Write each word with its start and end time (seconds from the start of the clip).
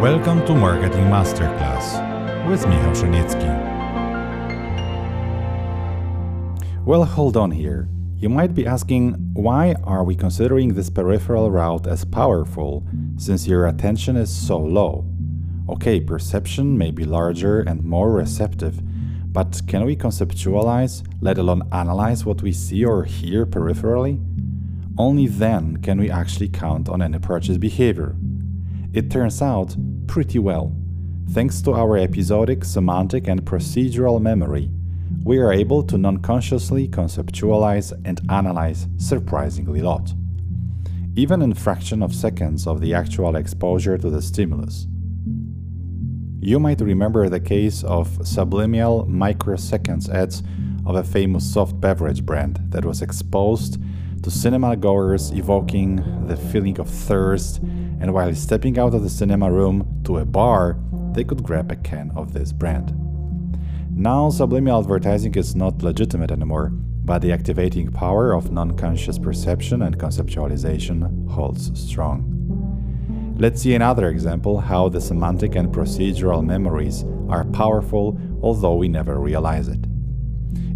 Welcome 0.00 0.44
to 0.44 0.54
Marketing 0.54 1.04
Masterclass 1.04 2.46
with 2.46 2.66
Michał 2.66 2.94
Szanicki. 2.94 3.48
Well, 6.84 7.02
hold 7.06 7.38
on 7.38 7.50
here. 7.50 7.88
You 8.16 8.28
might 8.28 8.54
be 8.54 8.66
asking, 8.66 9.14
why 9.32 9.74
are 9.84 10.04
we 10.04 10.14
considering 10.14 10.74
this 10.74 10.90
peripheral 10.90 11.50
route 11.50 11.86
as 11.86 12.04
powerful 12.04 12.84
since 13.16 13.48
your 13.48 13.66
attention 13.66 14.16
is 14.16 14.28
so 14.28 14.58
low? 14.58 15.06
Okay, 15.70 15.98
perception 15.98 16.76
may 16.76 16.90
be 16.90 17.04
larger 17.04 17.60
and 17.60 17.82
more 17.82 18.12
receptive, 18.12 18.82
but 19.32 19.62
can 19.66 19.86
we 19.86 19.96
conceptualize, 19.96 21.02
let 21.22 21.38
alone 21.38 21.62
analyze 21.72 22.22
what 22.26 22.42
we 22.42 22.52
see 22.52 22.84
or 22.84 23.04
hear 23.04 23.46
peripherally? 23.46 24.20
Only 24.98 25.26
then 25.26 25.78
can 25.78 25.98
we 25.98 26.10
actually 26.10 26.50
count 26.50 26.86
on 26.90 27.00
any 27.00 27.18
purchase 27.18 27.56
behavior. 27.56 28.14
It 28.92 29.10
turns 29.10 29.42
out 29.42 29.76
pretty 30.06 30.38
well. 30.38 30.74
Thanks 31.30 31.60
to 31.62 31.72
our 31.74 31.96
episodic, 31.98 32.64
semantic, 32.64 33.28
and 33.28 33.44
procedural 33.44 34.20
memory, 34.20 34.70
we 35.24 35.38
are 35.38 35.52
able 35.52 35.82
to 35.82 35.98
non 35.98 36.18
consciously 36.18 36.88
conceptualize 36.88 37.92
and 38.04 38.20
analyze 38.30 38.86
surprisingly 38.96 39.80
lot, 39.80 40.14
even 41.16 41.42
in 41.42 41.54
fraction 41.54 42.02
of 42.02 42.14
seconds 42.14 42.66
of 42.66 42.80
the 42.80 42.94
actual 42.94 43.36
exposure 43.36 43.98
to 43.98 44.08
the 44.08 44.22
stimulus. 44.22 44.86
You 46.40 46.60
might 46.60 46.80
remember 46.80 47.28
the 47.28 47.40
case 47.40 47.82
of 47.82 48.24
subliminal 48.24 49.04
microseconds 49.06 50.08
ads 50.08 50.44
of 50.86 50.94
a 50.94 51.02
famous 51.02 51.44
soft 51.52 51.80
beverage 51.80 52.24
brand 52.24 52.60
that 52.68 52.84
was 52.84 53.02
exposed 53.02 53.80
to 54.26 54.30
cinema 54.32 54.74
goers, 54.74 55.30
evoking 55.30 56.26
the 56.26 56.36
feeling 56.36 56.80
of 56.80 56.90
thirst, 56.90 57.58
and 58.00 58.12
while 58.12 58.34
stepping 58.34 58.76
out 58.76 58.92
of 58.92 59.04
the 59.04 59.08
cinema 59.08 59.48
room 59.48 60.02
to 60.02 60.18
a 60.18 60.24
bar, 60.24 60.76
they 61.12 61.22
could 61.22 61.44
grab 61.44 61.70
a 61.70 61.76
can 61.76 62.10
of 62.16 62.32
this 62.32 62.50
brand. 62.50 62.92
Now, 63.92 64.30
subliminal 64.30 64.80
advertising 64.80 65.36
is 65.36 65.54
not 65.54 65.80
legitimate 65.80 66.32
anymore, 66.32 66.70
but 67.04 67.20
the 67.20 67.30
activating 67.30 67.92
power 67.92 68.32
of 68.32 68.50
non 68.50 68.76
conscious 68.76 69.16
perception 69.16 69.82
and 69.82 69.96
conceptualization 69.96 71.30
holds 71.30 71.70
strong. 71.80 73.36
Let's 73.38 73.62
see 73.62 73.76
another 73.76 74.08
example 74.08 74.58
how 74.58 74.88
the 74.88 75.00
semantic 75.00 75.54
and 75.54 75.72
procedural 75.72 76.44
memories 76.44 77.04
are 77.28 77.44
powerful, 77.44 78.18
although 78.42 78.74
we 78.74 78.88
never 78.88 79.20
realize 79.20 79.68
it. 79.68 79.86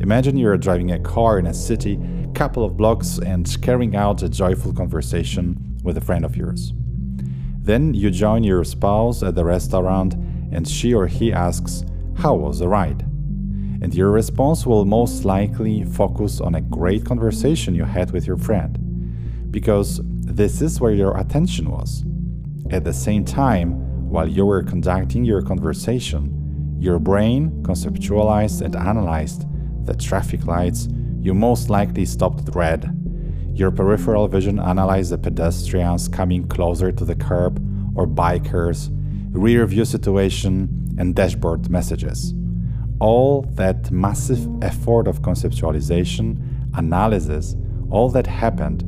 Imagine 0.00 0.36
you're 0.36 0.58
driving 0.58 0.92
a 0.92 1.00
car 1.00 1.38
in 1.38 1.46
a 1.46 1.54
city, 1.54 1.98
couple 2.38 2.64
of 2.64 2.76
blocks, 2.76 3.18
and 3.18 3.60
carrying 3.62 3.96
out 3.96 4.22
a 4.22 4.28
joyful 4.28 4.72
conversation 4.72 5.76
with 5.82 5.96
a 5.96 6.00
friend 6.00 6.24
of 6.24 6.36
yours. 6.36 6.72
Then 7.62 7.94
you 7.94 8.12
join 8.12 8.44
your 8.44 8.62
spouse 8.62 9.24
at 9.24 9.34
the 9.34 9.44
restaurant, 9.44 10.14
and 10.52 10.66
she 10.66 10.94
or 10.94 11.08
he 11.08 11.32
asks, 11.32 11.84
How 12.18 12.34
was 12.34 12.60
the 12.60 12.68
ride? 12.68 13.02
And 13.82 13.92
your 13.92 14.12
response 14.12 14.64
will 14.64 14.84
most 14.84 15.24
likely 15.24 15.82
focus 15.82 16.40
on 16.40 16.54
a 16.54 16.60
great 16.60 17.04
conversation 17.04 17.74
you 17.74 17.82
had 17.82 18.12
with 18.12 18.24
your 18.24 18.36
friend, 18.36 19.50
because 19.50 20.00
this 20.04 20.62
is 20.62 20.80
where 20.80 20.94
your 20.94 21.18
attention 21.18 21.68
was. 21.68 22.04
At 22.70 22.84
the 22.84 22.92
same 22.92 23.24
time, 23.24 23.72
while 24.08 24.28
you 24.28 24.46
were 24.46 24.62
conducting 24.62 25.24
your 25.24 25.42
conversation, 25.42 26.76
your 26.78 27.00
brain 27.00 27.64
conceptualized 27.64 28.62
and 28.62 28.76
analyzed 28.76 29.44
the 29.86 29.96
traffic 29.96 30.46
lights 30.46 30.86
you 31.20 31.34
most 31.34 31.70
likely 31.70 32.04
stopped 32.04 32.48
at 32.48 32.54
red. 32.54 32.94
Your 33.54 33.70
peripheral 33.70 34.28
vision 34.28 34.58
analyzed 34.58 35.10
the 35.10 35.18
pedestrians 35.18 36.08
coming 36.08 36.46
closer 36.46 36.92
to 36.92 37.04
the 37.04 37.16
curb 37.16 37.58
or 37.96 38.06
bikers, 38.06 38.88
rear 39.32 39.66
view 39.66 39.84
situation, 39.84 40.94
and 40.98 41.14
dashboard 41.14 41.68
messages. 41.70 42.34
All 43.00 43.42
that 43.54 43.90
massive 43.90 44.46
effort 44.62 45.08
of 45.08 45.22
conceptualization, 45.22 46.40
analysis, 46.74 47.56
all 47.90 48.08
that 48.10 48.26
happened, 48.26 48.82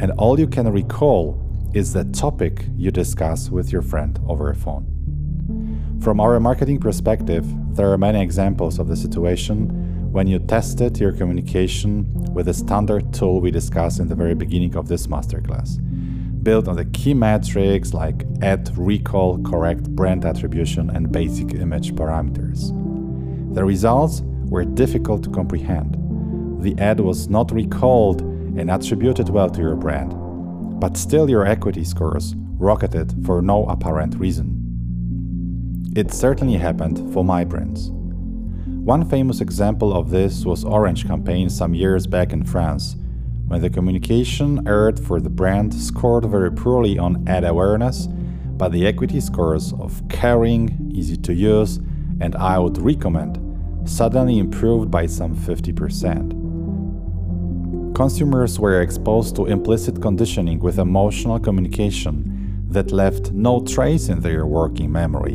and 0.00 0.12
all 0.12 0.38
you 0.38 0.46
can 0.46 0.70
recall 0.72 1.40
is 1.74 1.92
the 1.92 2.04
topic 2.04 2.66
you 2.76 2.90
discuss 2.90 3.50
with 3.50 3.72
your 3.72 3.82
friend 3.82 4.18
over 4.26 4.50
a 4.50 4.54
phone. 4.54 4.86
From 6.02 6.18
our 6.18 6.40
marketing 6.40 6.80
perspective, 6.80 7.46
there 7.76 7.92
are 7.92 7.98
many 7.98 8.20
examples 8.22 8.78
of 8.78 8.88
the 8.88 8.96
situation 8.96 9.79
when 10.10 10.26
you 10.26 10.38
tested 10.38 10.98
your 10.98 11.12
communication 11.12 12.06
with 12.32 12.48
a 12.48 12.54
standard 12.54 13.12
tool 13.12 13.40
we 13.40 13.50
discussed 13.50 14.00
in 14.00 14.08
the 14.08 14.14
very 14.14 14.34
beginning 14.34 14.76
of 14.76 14.88
this 14.88 15.06
masterclass, 15.06 15.78
built 16.42 16.68
on 16.68 16.76
the 16.76 16.84
key 16.86 17.14
metrics 17.14 17.94
like 17.94 18.24
ad 18.42 18.70
recall, 18.76 19.42
correct 19.42 19.84
brand 19.96 20.24
attribution, 20.24 20.90
and 20.90 21.12
basic 21.12 21.54
image 21.54 21.94
parameters. 21.94 22.74
The 23.54 23.64
results 23.64 24.22
were 24.46 24.64
difficult 24.64 25.22
to 25.24 25.30
comprehend. 25.30 25.96
The 26.62 26.80
ad 26.82 27.00
was 27.00 27.28
not 27.28 27.52
recalled 27.52 28.20
and 28.20 28.70
attributed 28.70 29.28
well 29.28 29.50
to 29.50 29.60
your 29.60 29.76
brand 29.76 30.12
but 30.80 30.96
still 30.96 31.28
your 31.28 31.46
equity 31.46 31.84
scores 31.84 32.34
rocketed 32.58 33.14
for 33.26 33.42
no 33.42 33.66
apparent 33.66 34.16
reason. 34.16 34.56
It 35.94 36.12
certainly 36.12 36.54
happened 36.54 37.12
for 37.12 37.22
my 37.22 37.44
brands. 37.44 37.90
One 38.84 39.08
famous 39.08 39.40
example 39.40 39.92
of 39.92 40.10
this 40.10 40.44
was 40.44 40.64
Orange 40.64 41.06
campaign 41.06 41.50
some 41.50 41.74
years 41.74 42.06
back 42.06 42.32
in 42.32 42.44
France, 42.44 42.96
when 43.46 43.60
the 43.60 43.70
communication 43.70 44.66
aired 44.66 44.98
for 44.98 45.20
the 45.20 45.30
brand 45.30 45.74
scored 45.74 46.24
very 46.24 46.50
poorly 46.50 46.98
on 46.98 47.28
ad 47.28 47.44
awareness, 47.44 48.08
but 48.56 48.72
the 48.72 48.86
equity 48.86 49.20
scores 49.20 49.72
of 49.74 50.02
caring, 50.08 50.90
easy 50.92 51.16
to 51.16 51.32
use, 51.32 51.78
and 52.20 52.34
I 52.36 52.58
would 52.58 52.78
recommend 52.78 53.38
suddenly 53.88 54.38
improved 54.38 54.90
by 54.90 55.06
some 55.06 55.36
50% 55.36 56.40
consumers 58.00 58.58
were 58.58 58.80
exposed 58.80 59.36
to 59.36 59.44
implicit 59.44 60.00
conditioning 60.00 60.58
with 60.58 60.78
emotional 60.78 61.38
communication 61.38 62.64
that 62.70 62.92
left 62.92 63.32
no 63.32 63.60
trace 63.60 64.08
in 64.08 64.20
their 64.20 64.46
working 64.46 64.90
memory, 64.90 65.34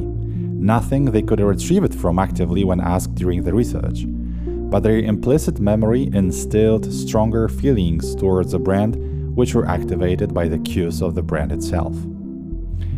nothing 0.56 1.06
they 1.06 1.22
could 1.22 1.40
retrieve 1.40 1.84
it 1.84 1.94
from 1.94 2.20
actively 2.20 2.64
when 2.64 2.80
asked 2.80 3.16
during 3.16 3.44
the 3.44 3.54
research. 3.54 4.06
But 4.08 4.82
their 4.82 5.00
implicit 5.00 5.60
memory 5.60 6.10
instilled 6.14 6.92
stronger 6.92 7.48
feelings 7.48 8.16
towards 8.16 8.52
the 8.52 8.60
brand, 8.60 8.96
which 9.36 9.54
were 9.54 9.68
activated 9.68 10.34
by 10.34 10.48
the 10.48 10.60
cues 10.60 11.02
of 11.02 11.14
the 11.14 11.22
brand 11.22 11.52
itself. 11.52 11.96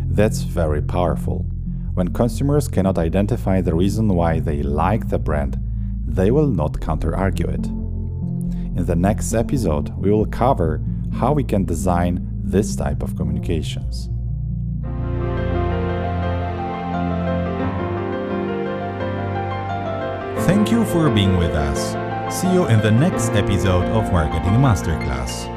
That's 0.10 0.42
very 0.42 0.82
powerful. 0.82 1.46
When 1.94 2.14
consumers 2.14 2.68
cannot 2.68 2.98
identify 2.98 3.62
the 3.62 3.76
reason 3.76 4.08
why 4.10 4.40
they 4.40 4.64
like 4.64 5.10
the 5.10 5.20
brand, 5.20 5.60
they 6.08 6.32
will 6.32 6.48
not 6.48 6.80
counter 6.80 7.16
argue 7.16 7.48
it. 7.48 7.66
In 7.66 8.86
the 8.86 8.96
next 8.96 9.34
episode, 9.34 9.90
we 9.98 10.12
will 10.12 10.26
cover 10.26 10.82
how 11.14 11.34
we 11.34 11.44
can 11.44 11.66
design 11.66 12.28
this 12.44 12.76
type 12.76 13.04
of 13.04 13.16
communications. 13.16 14.10
Thank 20.48 20.72
you 20.72 20.86
for 20.86 21.10
being 21.10 21.36
with 21.36 21.52
us. 21.52 21.92
See 22.34 22.50
you 22.54 22.68
in 22.68 22.80
the 22.80 22.90
next 22.90 23.32
episode 23.32 23.84
of 23.88 24.14
Marketing 24.14 24.54
Masterclass. 24.54 25.57